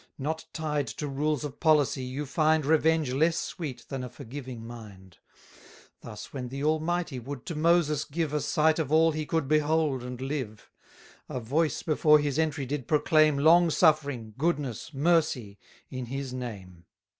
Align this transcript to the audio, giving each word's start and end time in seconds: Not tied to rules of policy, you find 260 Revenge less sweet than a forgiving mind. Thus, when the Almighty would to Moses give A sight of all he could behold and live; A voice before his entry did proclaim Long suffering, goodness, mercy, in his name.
Not 0.17 0.45
tied 0.51 0.87
to 0.87 1.07
rules 1.07 1.43
of 1.43 1.59
policy, 1.59 2.01
you 2.01 2.25
find 2.25 2.63
260 2.63 2.71
Revenge 2.71 3.13
less 3.13 3.37
sweet 3.37 3.85
than 3.89 4.03
a 4.03 4.09
forgiving 4.09 4.65
mind. 4.65 5.19
Thus, 6.01 6.33
when 6.33 6.47
the 6.47 6.63
Almighty 6.63 7.19
would 7.19 7.45
to 7.45 7.53
Moses 7.53 8.03
give 8.03 8.33
A 8.33 8.41
sight 8.41 8.79
of 8.79 8.91
all 8.91 9.11
he 9.11 9.27
could 9.27 9.47
behold 9.47 10.01
and 10.01 10.19
live; 10.19 10.71
A 11.29 11.39
voice 11.39 11.83
before 11.83 12.17
his 12.17 12.39
entry 12.39 12.65
did 12.65 12.87
proclaim 12.87 13.37
Long 13.37 13.69
suffering, 13.69 14.33
goodness, 14.39 14.91
mercy, 14.91 15.59
in 15.91 16.07
his 16.07 16.33
name. 16.33 16.85